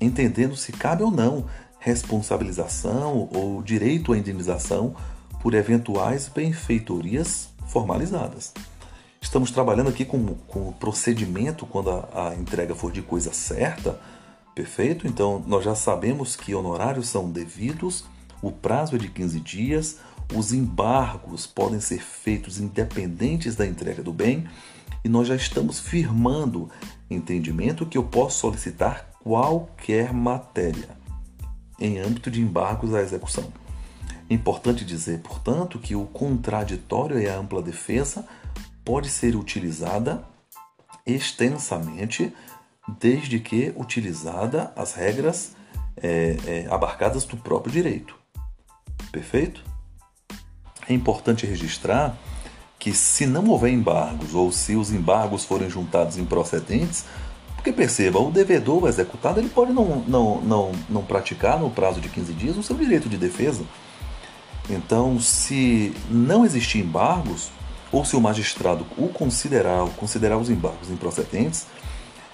entendendo 0.00 0.56
se 0.56 0.72
cabe 0.72 1.04
ou 1.04 1.10
não 1.10 1.44
responsabilização 1.78 3.28
ou 3.32 3.62
direito 3.62 4.12
à 4.12 4.18
indenização 4.18 4.96
por 5.40 5.54
eventuais 5.54 6.28
benfeitorias 6.28 7.48
formalizadas. 7.66 8.52
Estamos 9.20 9.50
trabalhando 9.50 9.88
aqui 9.88 10.04
com, 10.04 10.24
com 10.46 10.68
o 10.68 10.72
procedimento 10.72 11.66
quando 11.66 11.90
a, 11.90 12.28
a 12.28 12.34
entrega 12.36 12.74
for 12.74 12.92
de 12.92 13.02
coisa 13.02 13.32
certa, 13.32 13.98
perfeito? 14.54 15.06
Então 15.06 15.42
nós 15.46 15.64
já 15.64 15.74
sabemos 15.74 16.36
que 16.36 16.54
honorários 16.54 17.08
são 17.08 17.30
devidos, 17.30 18.04
o 18.40 18.52
prazo 18.52 18.96
é 18.96 18.98
de 18.98 19.08
15 19.08 19.40
dias, 19.40 19.96
os 20.34 20.52
embargos 20.52 21.46
podem 21.46 21.80
ser 21.80 22.00
feitos 22.00 22.58
independentes 22.58 23.54
da 23.54 23.66
entrega 23.66 24.02
do 24.02 24.12
bem 24.12 24.46
e 25.04 25.08
nós 25.08 25.28
já 25.28 25.36
estamos 25.36 25.78
firmando 25.78 26.68
entendimento 27.10 27.86
que 27.86 27.98
eu 27.98 28.04
posso 28.04 28.38
solicitar 28.40 29.08
qualquer 29.22 30.12
matéria 30.12 30.88
em 31.78 31.98
âmbito 31.98 32.30
de 32.30 32.40
embargos 32.40 32.94
à 32.94 33.00
execução. 33.00 33.52
É 34.28 34.34
importante 34.34 34.84
dizer, 34.84 35.20
portanto, 35.20 35.78
que 35.78 35.94
o 35.94 36.04
contraditório 36.06 37.18
e 37.18 37.28
a 37.28 37.36
ampla 37.36 37.62
defesa 37.62 38.26
pode 38.84 39.08
ser 39.08 39.36
utilizada 39.36 40.24
extensamente, 41.06 42.32
desde 42.98 43.38
que 43.38 43.72
utilizada 43.76 44.72
as 44.76 44.94
regras 44.94 45.56
é, 45.96 46.36
é, 46.46 46.66
abarcadas 46.70 47.24
do 47.24 47.36
próprio 47.36 47.72
direito. 47.72 48.16
Perfeito? 49.12 49.62
É 50.88 50.92
importante 50.92 51.46
registrar 51.46 52.16
que 52.78 52.92
se 52.92 53.26
não 53.26 53.48
houver 53.48 53.72
embargos 53.72 54.34
ou 54.34 54.52
se 54.52 54.76
os 54.76 54.92
embargos 54.92 55.44
forem 55.44 55.70
juntados 55.70 56.18
improcedentes, 56.18 57.04
porque 57.54 57.72
perceba, 57.72 58.20
o 58.20 58.30
devedor, 58.30 58.86
executado, 58.86 59.40
ele 59.40 59.48
pode 59.48 59.72
não, 59.72 60.04
não, 60.06 60.40
não, 60.40 60.72
não 60.88 61.04
praticar 61.04 61.58
no 61.58 61.70
prazo 61.70 62.00
de 62.00 62.08
15 62.08 62.32
dias 62.34 62.56
o 62.56 62.62
seu 62.62 62.76
direito 62.76 63.08
de 63.08 63.16
defesa. 63.16 63.64
Então, 64.68 65.20
se 65.20 65.94
não 66.10 66.44
existir 66.44 66.78
embargos, 66.78 67.50
ou 67.92 68.04
se 68.04 68.16
o 68.16 68.20
magistrado 68.20 68.84
o 68.98 69.08
considerar, 69.08 69.86
considerar 69.90 70.36
os 70.36 70.50
embargos 70.50 70.90
improcedentes, 70.90 71.66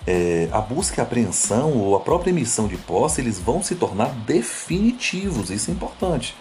é, 0.06 0.48
a 0.50 0.60
busca 0.60 1.00
e 1.00 1.02
apreensão 1.02 1.72
ou 1.76 1.94
a 1.94 2.00
própria 2.00 2.30
emissão 2.30 2.66
de 2.66 2.76
posse, 2.76 3.20
eles 3.20 3.38
vão 3.38 3.62
se 3.62 3.74
tornar 3.74 4.08
definitivos. 4.26 5.50
Isso 5.50 5.70
é 5.70 5.74
importante. 5.74 6.34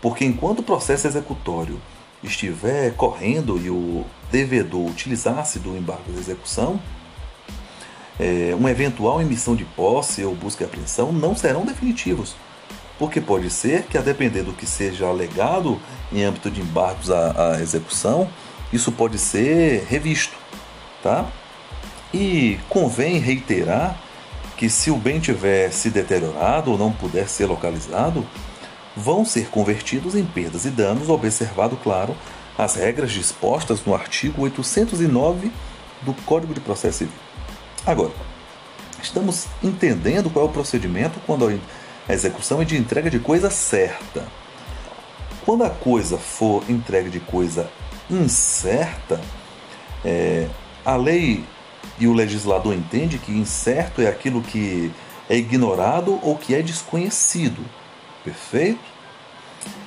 Porque 0.00 0.24
enquanto 0.24 0.60
o 0.60 0.62
processo 0.62 1.06
executório 1.06 1.80
estiver 2.22 2.94
correndo 2.94 3.58
e 3.58 3.70
o 3.70 4.04
devedor 4.30 4.86
utilizar-se 4.86 5.58
do 5.58 5.76
embargo 5.76 6.12
de 6.12 6.18
execução, 6.18 6.80
é, 8.20 8.54
uma 8.54 8.70
eventual 8.70 9.20
emissão 9.20 9.56
de 9.56 9.64
posse 9.64 10.24
ou 10.24 10.34
busca 10.34 10.62
e 10.62 10.66
apreensão 10.66 11.12
não 11.12 11.34
serão 11.34 11.64
definitivos, 11.64 12.36
Porque 13.02 13.20
pode 13.20 13.50
ser 13.50 13.82
que, 13.86 13.98
a 13.98 14.00
depender 14.00 14.44
do 14.44 14.52
que 14.52 14.64
seja 14.64 15.08
alegado 15.08 15.80
em 16.12 16.22
âmbito 16.22 16.48
de 16.48 16.60
embargos 16.60 17.10
à, 17.10 17.54
à 17.54 17.60
execução, 17.60 18.30
isso 18.72 18.92
pode 18.92 19.18
ser 19.18 19.84
revisto, 19.88 20.36
tá? 21.02 21.26
E 22.14 22.60
convém 22.68 23.18
reiterar 23.18 24.00
que 24.56 24.70
se 24.70 24.88
o 24.88 24.96
bem 24.96 25.18
tiver 25.18 25.72
se 25.72 25.90
deteriorado 25.90 26.70
ou 26.70 26.78
não 26.78 26.92
puder 26.92 27.28
ser 27.28 27.46
localizado, 27.46 28.24
vão 28.96 29.24
ser 29.24 29.48
convertidos 29.48 30.14
em 30.14 30.24
perdas 30.24 30.64
e 30.64 30.70
danos, 30.70 31.08
observado, 31.08 31.76
claro, 31.82 32.14
as 32.56 32.76
regras 32.76 33.10
dispostas 33.10 33.84
no 33.84 33.96
artigo 33.96 34.42
809 34.42 35.50
do 36.02 36.14
Código 36.22 36.54
de 36.54 36.60
Processo 36.60 36.98
Civil. 36.98 37.14
Agora, 37.84 38.12
estamos 39.02 39.46
entendendo 39.60 40.30
qual 40.30 40.46
é 40.46 40.48
o 40.48 40.52
procedimento 40.52 41.18
quando 41.26 41.46
a 42.08 42.12
execução 42.12 42.60
é 42.60 42.64
de 42.64 42.76
entrega 42.76 43.10
de 43.10 43.18
coisa 43.18 43.50
certa. 43.50 44.26
Quando 45.44 45.64
a 45.64 45.70
coisa 45.70 46.18
for 46.18 46.64
entregue 46.68 47.10
de 47.10 47.20
coisa 47.20 47.70
incerta, 48.10 49.20
é, 50.04 50.48
a 50.84 50.96
lei 50.96 51.44
e 51.98 52.06
o 52.06 52.12
legislador 52.12 52.74
entende 52.74 53.18
que 53.18 53.32
incerto 53.32 54.00
é 54.00 54.08
aquilo 54.08 54.42
que 54.42 54.92
é 55.28 55.36
ignorado 55.36 56.18
ou 56.22 56.36
que 56.36 56.54
é 56.54 56.62
desconhecido. 56.62 57.64
Perfeito? 58.24 58.80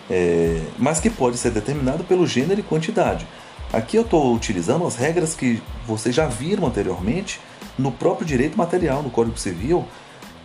É, 0.09 0.61
mas 0.77 0.99
que 0.99 1.09
pode 1.09 1.37
ser 1.37 1.51
determinado 1.51 2.03
pelo 2.03 2.27
gênero 2.27 2.59
e 2.59 2.63
quantidade. 2.63 3.27
Aqui 3.73 3.97
eu 3.97 4.03
estou 4.03 4.33
utilizando 4.33 4.85
as 4.85 4.95
regras 4.95 5.33
que 5.33 5.61
vocês 5.85 6.13
já 6.13 6.27
viram 6.27 6.65
anteriormente 6.65 7.39
no 7.77 7.91
próprio 7.91 8.25
direito 8.25 8.57
material, 8.57 9.03
no 9.03 9.09
Código 9.09 9.37
Civil. 9.37 9.85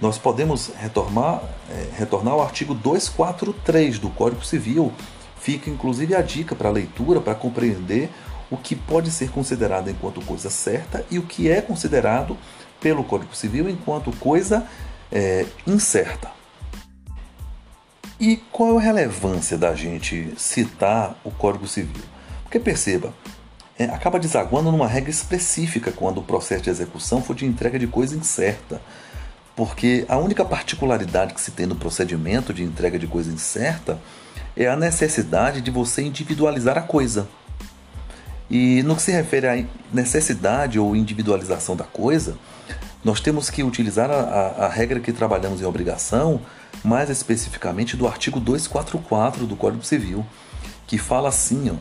Nós 0.01 0.17
podemos 0.17 0.71
retornar, 0.79 1.43
é, 1.69 1.89
retornar 1.97 2.35
ao 2.35 2.43
artigo 2.43 2.75
243 2.75 3.99
do 3.99 4.09
Código 4.11 4.45
Civil. 4.45 4.93
Fica 5.39 5.69
inclusive 5.69 6.15
a 6.15 6.23
dica 6.23 6.55
para 6.55 6.69
a 6.69 6.73
leitura, 6.73 7.21
para 7.21 7.35
compreender 7.35 8.11
o 8.51 8.57
que 8.57 8.75
pode 8.75 9.11
ser 9.11 9.31
considerado 9.31 9.89
enquanto 9.89 10.21
coisa 10.23 10.51
certa 10.51 11.05
e 11.11 11.19
o 11.19 11.23
que 11.23 11.51
é 11.51 11.61
considerado 11.61 12.37
pelo 12.81 13.05
Código 13.05 13.35
Civil 13.35 13.69
enquanto 13.69 14.11
coisa 14.17 14.67
é, 15.13 15.47
incerta. 15.67 16.31
E 18.19 18.37
qual 18.51 18.77
a 18.77 18.81
relevância 18.81 19.57
da 19.57 19.75
gente 19.75 20.35
citar 20.37 21.19
o 21.25 21.31
Código 21.31 21.67
Civil? 21.67 22.03
Porque 22.43 22.59
perceba, 22.59 23.15
é, 23.79 23.85
acaba 23.85 24.19
desaguando 24.19 24.71
numa 24.71 24.87
regra 24.87 25.11
específica 25.11 25.91
quando 25.91 26.19
o 26.19 26.23
processo 26.23 26.65
de 26.65 26.71
execução 26.71 27.23
for 27.23 27.35
de 27.35 27.47
entrega 27.47 27.79
de 27.79 27.87
coisa 27.87 28.15
incerta. 28.15 28.81
Porque 29.61 30.07
a 30.09 30.17
única 30.17 30.43
particularidade 30.43 31.35
que 31.35 31.41
se 31.41 31.51
tem 31.51 31.67
no 31.67 31.77
procedimento 31.77 32.51
de 32.55 32.63
entrega 32.63 32.99
de 32.99 33.07
coisa 33.07 33.31
incerta 33.31 34.01
é 34.57 34.67
a 34.67 34.75
necessidade 34.75 35.61
de 35.61 35.71
você 35.71 36.01
individualizar 36.01 36.79
a 36.79 36.81
coisa. 36.81 37.29
E 38.49 38.83
no 38.85 38.97
que 38.97 39.03
se 39.03 39.13
refere 39.13 39.47
à 39.47 39.63
necessidade 39.93 40.79
ou 40.79 40.97
individualização 40.97 41.77
da 41.77 41.85
coisa, 41.85 42.39
nós 43.05 43.21
temos 43.21 43.51
que 43.51 43.63
utilizar 43.63 44.11
a, 44.11 44.15
a, 44.15 44.65
a, 44.65 44.69
regra 44.71 44.99
que 44.99 45.13
trabalhamos 45.13 45.61
em 45.61 45.67
obrigação, 45.67 46.41
mais 46.83 47.11
especificamente 47.11 47.99
do 47.99 48.09
artigo 48.09 48.41
244 48.41 49.47
do 49.47 49.57
Código 49.57 49.85
Civil, 49.85 50.25
que 50.87 50.97
fala 50.97 51.29
assim, 51.29 51.71
ó, 51.71 51.75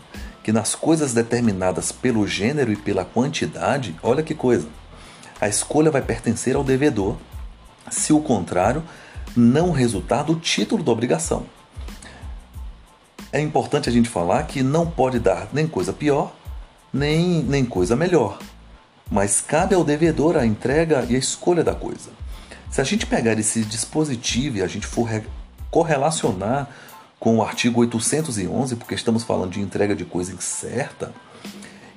que 0.43 0.51
nas 0.51 0.75
coisas 0.75 1.13
determinadas 1.13 1.93
pelo 1.93 2.27
gênero 2.27 2.73
e 2.73 2.75
pela 2.75 3.05
quantidade, 3.05 3.95
olha 4.03 4.21
que 4.21 4.35
coisa, 4.35 4.67
a 5.39 5.47
escolha 5.47 5.89
vai 5.89 6.01
pertencer 6.01 6.57
ao 6.57 6.63
devedor, 6.65 7.15
se 7.89 8.13
o 8.13 8.19
contrário 8.19 8.83
não 9.35 9.71
resultar 9.71 10.23
do 10.23 10.35
título 10.35 10.83
da 10.83 10.91
obrigação. 10.91 11.45
É 13.31 13.39
importante 13.39 13.89
a 13.89 13.91
gente 13.91 14.09
falar 14.09 14.43
que 14.43 14.63
não 14.63 14.89
pode 14.89 15.19
dar 15.19 15.49
nem 15.53 15.67
coisa 15.67 15.93
pior 15.93 16.33
nem, 16.93 17.43
nem 17.43 17.63
coisa 17.65 17.95
melhor. 17.95 18.39
Mas 19.09 19.41
cabe 19.41 19.73
ao 19.73 19.83
devedor 19.83 20.37
a 20.37 20.45
entrega 20.45 21.05
e 21.09 21.15
a 21.15 21.19
escolha 21.19 21.63
da 21.63 21.73
coisa. 21.73 22.09
Se 22.69 22.81
a 22.81 22.83
gente 22.83 23.05
pegar 23.05 23.37
esse 23.39 23.63
dispositivo 23.63 24.57
e 24.57 24.61
a 24.61 24.67
gente 24.67 24.85
for 24.85 25.09
correlacionar 25.71 26.69
com 27.19 27.37
o 27.37 27.43
artigo 27.43 27.81
811, 27.81 28.75
porque 28.75 28.93
estamos 28.93 29.23
falando 29.23 29.51
de 29.51 29.61
entrega 29.61 29.95
de 29.95 30.05
coisa 30.05 30.33
incerta, 30.33 31.11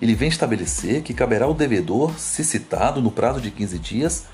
ele 0.01 0.15
vem 0.15 0.29
estabelecer 0.29 1.03
que 1.03 1.15
caberá 1.15 1.45
ao 1.45 1.55
devedor, 1.55 2.19
se 2.19 2.43
citado 2.43 3.01
no 3.01 3.11
prazo 3.11 3.41
de 3.41 3.51
15 3.51 3.79
dias, 3.79 4.25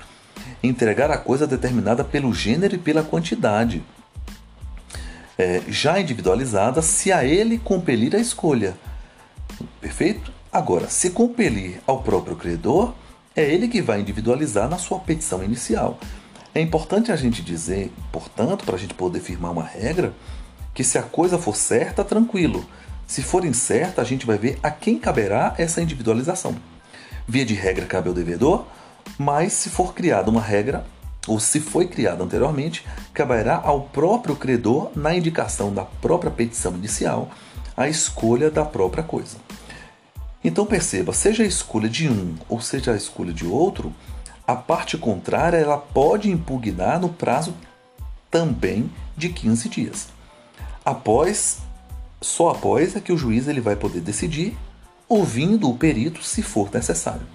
entregar 0.63 1.09
a 1.11 1.17
coisa 1.17 1.47
determinada 1.47 2.03
pelo 2.03 2.33
gênero 2.33 2.75
e 2.75 2.79
pela 2.79 3.03
quantidade, 3.03 3.83
é, 5.37 5.61
já 5.69 5.99
individualizada, 5.99 6.81
se 6.81 7.11
a 7.11 7.23
ele 7.23 7.57
compelir 7.57 8.15
a 8.15 8.19
escolha. 8.19 8.75
Perfeito? 9.79 10.31
Agora, 10.51 10.89
se 10.89 11.11
compelir 11.11 11.79
ao 11.87 12.01
próprio 12.01 12.35
credor, 12.35 12.93
é 13.35 13.43
ele 13.43 13.67
que 13.67 13.81
vai 13.81 14.01
individualizar 14.01 14.67
na 14.67 14.77
sua 14.77 14.99
petição 14.99 15.43
inicial. 15.43 15.99
É 16.53 16.59
importante 16.59 17.11
a 17.11 17.15
gente 17.15 17.41
dizer, 17.41 17.91
portanto, 18.11 18.65
para 18.65 18.75
a 18.75 18.77
gente 18.79 18.93
poder 18.93 19.19
firmar 19.19 19.51
uma 19.51 19.63
regra, 19.63 20.13
que 20.73 20.83
se 20.83 20.97
a 20.97 21.03
coisa 21.03 21.37
for 21.37 21.55
certa, 21.55 22.03
tranquilo. 22.03 22.65
Se 23.07 23.21
for 23.21 23.45
incerta, 23.45 24.01
a 24.01 24.05
gente 24.05 24.25
vai 24.25 24.37
ver 24.37 24.59
a 24.61 24.69
quem 24.69 24.99
caberá 24.99 25.53
essa 25.57 25.81
individualização. 25.81 26.55
Via 27.27 27.45
de 27.45 27.53
regra, 27.53 27.85
cabe 27.85 28.09
ao 28.09 28.13
devedor, 28.13 28.65
mas 29.17 29.53
se 29.53 29.69
for 29.69 29.93
criada 29.93 30.29
uma 30.29 30.41
regra, 30.41 30.85
ou 31.27 31.39
se 31.39 31.59
foi 31.59 31.87
criada 31.87 32.23
anteriormente, 32.23 32.85
caberá 33.13 33.61
ao 33.63 33.81
próprio 33.81 34.35
credor, 34.35 34.91
na 34.95 35.15
indicação 35.15 35.73
da 35.73 35.83
própria 35.83 36.31
petição 36.31 36.73
inicial, 36.73 37.29
a 37.75 37.87
escolha 37.87 38.49
da 38.49 38.65
própria 38.65 39.03
coisa. 39.03 39.37
Então 40.43 40.65
perceba, 40.65 41.13
seja 41.13 41.43
a 41.43 41.47
escolha 41.47 41.89
de 41.89 42.07
um 42.07 42.35
ou 42.47 42.61
seja 42.61 42.93
a 42.93 42.95
escolha 42.95 43.33
de 43.33 43.45
outro, 43.45 43.93
a 44.47 44.55
parte 44.55 44.97
contrária 44.97 45.57
ela 45.57 45.77
pode 45.77 46.31
impugnar 46.31 46.99
no 46.99 47.09
prazo 47.09 47.53
também 48.31 48.89
de 49.15 49.29
15 49.29 49.69
dias. 49.69 50.07
Após, 50.83 51.59
só 52.21 52.49
após 52.49 52.95
é 52.95 52.99
que 52.99 53.11
o 53.11 53.17
juiz 53.17 53.47
ele 53.47 53.61
vai 53.61 53.75
poder 53.75 53.99
decidir, 53.99 54.57
ouvindo 55.07 55.69
o 55.69 55.77
perito 55.77 56.23
se 56.23 56.41
for 56.41 56.69
necessário. 56.73 57.27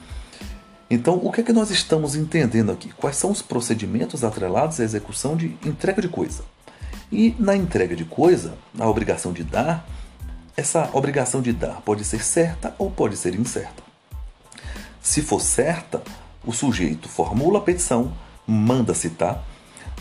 Então, 0.90 1.14
o 1.22 1.32
que 1.32 1.40
é 1.40 1.44
que 1.44 1.52
nós 1.52 1.70
estamos 1.70 2.14
entendendo 2.14 2.70
aqui? 2.70 2.92
Quais 2.92 3.16
são 3.16 3.30
os 3.30 3.42
procedimentos 3.42 4.22
atrelados 4.22 4.80
à 4.80 4.84
execução 4.84 5.36
de 5.36 5.56
entrega 5.64 6.00
de 6.00 6.08
coisa? 6.08 6.44
E 7.10 7.34
na 7.38 7.56
entrega 7.56 7.96
de 7.96 8.04
coisa, 8.04 8.54
a 8.78 8.88
obrigação 8.88 9.32
de 9.32 9.42
dar 9.42 9.86
essa 10.56 10.88
obrigação 10.92 11.42
de 11.42 11.52
dar 11.52 11.80
pode 11.82 12.04
ser 12.04 12.22
certa 12.22 12.74
ou 12.78 12.90
pode 12.90 13.16
ser 13.16 13.34
incerta. 13.34 13.82
Se 15.02 15.20
for 15.20 15.40
certa, 15.40 16.02
o 16.44 16.52
sujeito 16.52 17.08
formula 17.08 17.58
a 17.58 17.62
petição, 17.62 18.12
manda 18.46 18.94
citar. 18.94 19.44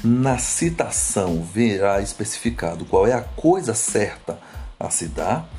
Na 0.04 0.38
citação 0.38 1.42
verá 1.42 2.02
especificado 2.02 2.86
qual 2.86 3.08
é 3.08 3.14
a 3.14 3.22
coisa 3.22 3.74
certa 3.74 4.40
a 4.80 4.90
se 4.90 5.08
dar. 5.08 5.50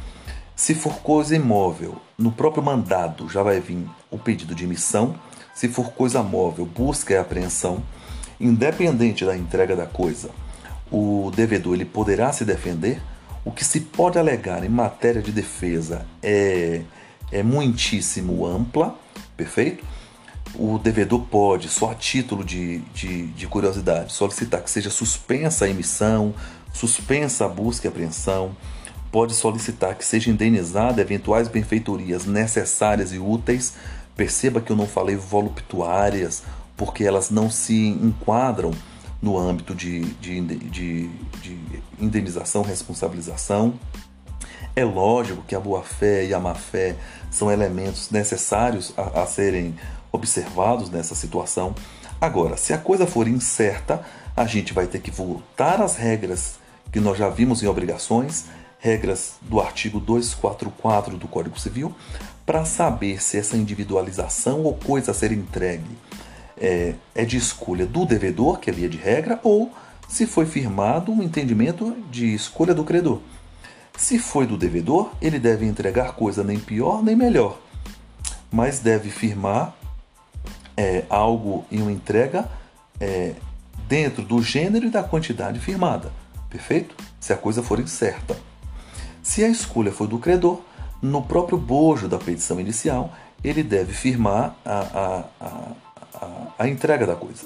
Se 0.55 0.75
for 0.75 0.97
coisa 1.01 1.35
imóvel, 1.35 2.01
no 2.17 2.31
próprio 2.31 2.63
mandado 2.63 3.29
já 3.29 3.43
vai 3.43 3.59
vir 3.59 3.89
o 4.15 4.19
pedido 4.19 4.55
de 4.55 4.65
emissão. 4.65 5.15
Se 5.55 5.69
for 5.69 5.93
coisa 5.93 6.23
móvel, 6.23 6.67
busca 6.67 7.13
e 7.13 7.17
apreensão. 7.17 7.83
Independente 8.41 9.25
da 9.25 9.37
entrega 9.37 9.77
da 9.77 9.87
coisa, 9.87 10.31
o 10.91 11.31
devedor 11.35 11.75
ele 11.75 11.85
poderá 11.85 12.33
se 12.33 12.45
defender 12.45 13.01
o 13.45 13.51
que 13.51 13.65
se 13.65 13.81
pode 13.81 14.19
alegar 14.19 14.65
em 14.65 14.69
matéria 14.69 15.21
de 15.21 15.31
defesa 15.31 16.07
é, 16.23 16.83
é 17.31 17.43
muitíssimo 17.43 18.47
ampla, 18.47 18.99
perfeito? 19.37 19.85
O 20.55 20.79
devedor 20.79 21.27
pode, 21.27 21.69
só 21.69 21.91
a 21.91 21.95
título 21.95 22.45
de, 22.45 22.79
de, 22.95 23.27
de 23.27 23.47
curiosidade, 23.47 24.13
solicitar 24.13 24.63
que 24.63 24.71
seja 24.71 24.89
suspensa 24.89 25.67
a 25.67 25.69
emissão, 25.69 26.33
suspensa 26.73 27.45
a 27.45 27.49
busca 27.49 27.87
e 27.87 27.89
apreensão, 27.89 28.57
pode 29.13 29.35
solicitar 29.35 29.95
que 29.95 30.05
seja 30.05 30.31
indenizada 30.31 31.03
eventuais 31.03 31.47
benfeitorias 31.47 32.25
necessárias 32.25 33.13
e 33.13 33.19
úteis. 33.19 33.75
Perceba 34.17 34.61
que 34.61 34.71
eu 34.71 34.77
não 34.77 34.87
falei 34.87 35.17
voluptuárias, 35.17 36.43
porque 36.77 37.05
elas 37.05 37.31
não 37.31 37.51
se 37.51 37.89
enquadram 37.89 38.73
no 39.21 39.39
âmbito 39.39 39.75
de, 39.75 40.01
de, 40.15 40.41
de, 40.41 41.09
de 41.41 41.83
indenização, 41.99 42.63
responsabilização. 42.63 43.75
É 44.77 44.85
lógico 44.85 45.43
que 45.43 45.55
a 45.55 45.61
boa-fé 45.61 46.27
e 46.27 46.35
a 46.35 46.41
má-fé 46.41 46.97
são 47.31 47.51
elementos 47.51 48.11
necessários 48.11 48.93
a, 48.97 49.23
a 49.23 49.27
serem 49.27 49.75
observados 50.13 50.91
nessa 50.91 51.15
situação. 51.15 51.75
Agora, 52.21 52.57
se 52.57 52.73
a 52.73 52.79
coisa 52.79 53.07
for 53.07 53.27
incerta, 53.27 54.05
a 54.37 54.47
gente 54.47 54.73
vai 54.73 54.87
ter 54.87 55.01
que 55.01 55.11
voltar 55.11 55.81
às 55.81 55.97
regras 55.97 56.59
que 56.93 57.01
nós 57.01 57.19
já 57.19 57.29
vimos 57.29 57.63
em 57.63 57.67
obrigações, 57.67 58.47
regras 58.79 59.35
do 59.43 59.61
artigo 59.61 59.99
244 59.99 61.17
do 61.17 61.27
Código 61.27 61.59
Civil, 61.59 61.95
para 62.47 62.65
saber 62.65 63.23
se 63.23 63.39
essa 63.39 63.57
individualização 63.57 64.63
ou 64.63 64.75
coisa 64.75 65.11
a 65.11 65.15
ser 65.15 65.33
entregue 65.33 65.97
é, 66.57 66.95
é 67.15 67.25
de 67.25 67.37
escolha 67.37 67.87
do 67.87 68.05
devedor, 68.05 68.59
que 68.59 68.71
é 68.71 68.73
via 68.73 68.89
de 68.89 68.99
regra, 68.99 69.41
ou 69.43 69.73
se 70.09 70.27
foi 70.27 70.47
firmado 70.47 71.11
um 71.11 71.23
entendimento 71.23 71.97
de 72.11 72.35
escolha 72.35 72.75
do 72.75 72.85
credor. 72.85 73.21
Se 73.97 74.19
foi 74.19 74.47
do 74.47 74.57
devedor, 74.57 75.13
ele 75.21 75.39
deve 75.39 75.67
entregar 75.67 76.13
coisa 76.13 76.43
nem 76.43 76.59
pior 76.59 77.03
nem 77.03 77.17
melhor, 77.17 77.59
mas 78.51 78.81
deve 78.81 79.11
firmar 79.11 79.75
é, 80.77 81.05
algo 81.09 81.65
em 81.71 81.81
uma 81.81 81.93
entrega 81.93 82.49
é, 83.01 83.35
dentro 83.89 84.23
do 84.23 84.43
gênero 84.43 84.87
e 84.87 84.91
da 84.91 85.03
quantidade 85.03 85.59
firmada. 85.61 86.13
Perfeito? 86.51 86.95
Se 87.19 87.33
a 87.33 87.37
coisa 87.37 87.63
for 87.63 87.81
incerta. 87.81 88.37
Se 89.23 89.43
a 89.43 89.49
escolha 89.49 89.91
for 89.91 90.07
do 90.07 90.19
credor, 90.19 90.61
no 91.05 91.21
próprio 91.21 91.59
bojo 91.59 92.09
da 92.09 92.17
petição 92.17 92.59
inicial, 92.59 93.13
ele 93.43 93.63
deve 93.63 93.93
firmar 93.93 94.57
a, 94.65 94.79
a, 94.79 95.25
a, 95.39 96.47
a, 96.61 96.67
entrega 96.67 97.07
da 97.07 97.15
coisa. 97.15 97.45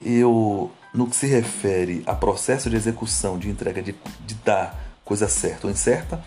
Eu, 0.00 0.70
no 0.94 1.08
que 1.08 1.16
se 1.16 1.26
refere 1.26 2.04
a 2.06 2.14
processo 2.14 2.70
de 2.70 2.76
execução 2.76 3.36
de 3.36 3.50
entrega 3.50 3.82
de, 3.82 3.96
de 4.24 4.34
dar 4.44 4.80
coisa 5.04 5.26
certa 5.26 5.66
ou 5.66 5.72
incerta, 5.72 6.22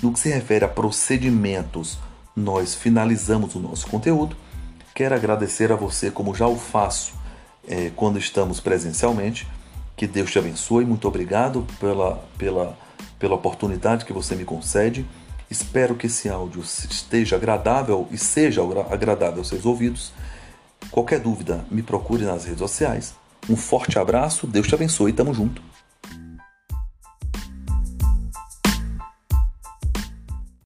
no 0.00 0.12
que 0.12 0.20
se 0.20 0.28
refere 0.28 0.64
a 0.64 0.68
procedimentos, 0.68 1.98
nós 2.36 2.76
finalizamos 2.76 3.56
o 3.56 3.58
nosso 3.58 3.88
conteúdo. 3.88 4.36
Quero 4.94 5.16
agradecer 5.16 5.72
a 5.72 5.76
você, 5.76 6.08
como 6.08 6.36
já 6.36 6.46
o 6.46 6.56
faço 6.56 7.14
é, 7.66 7.90
quando 7.96 8.16
estamos 8.16 8.60
presencialmente. 8.60 9.48
Que 9.96 10.06
Deus 10.06 10.30
te 10.30 10.38
abençoe. 10.38 10.84
Muito 10.84 11.08
obrigado 11.08 11.66
pela, 11.80 12.24
pela, 12.38 12.78
pela 13.18 13.34
oportunidade 13.34 14.04
que 14.04 14.12
você 14.12 14.36
me 14.36 14.44
concede. 14.44 15.04
Espero 15.50 15.94
que 15.94 16.06
esse 16.06 16.28
áudio 16.28 16.62
esteja 16.62 17.36
agradável 17.36 18.08
e 18.10 18.18
seja 18.18 18.62
agradável 18.90 19.38
aos 19.38 19.48
seus 19.48 19.66
ouvidos. 19.66 20.12
Qualquer 20.90 21.20
dúvida, 21.20 21.64
me 21.70 21.82
procure 21.82 22.24
nas 22.24 22.44
redes 22.44 22.60
sociais. 22.60 23.14
Um 23.48 23.56
forte 23.56 23.98
abraço, 23.98 24.46
Deus 24.46 24.66
te 24.66 24.74
abençoe 24.74 25.10
e 25.10 25.14
tamo 25.14 25.34
junto. 25.34 25.60